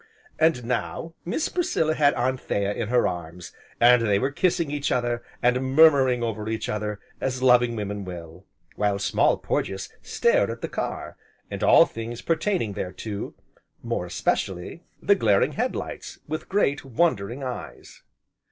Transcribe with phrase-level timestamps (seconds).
[0.39, 5.21] And now Miss Priscilla had Anthea in her arms, and they were kissing each other,
[5.43, 8.43] and murmuring over each other, as loving women will,
[8.75, 11.17] while Small Porges stared at the car,
[11.51, 13.35] and all things pertaining thereto,
[13.83, 18.01] more especially, the glaring head lights, with great wondering eyes.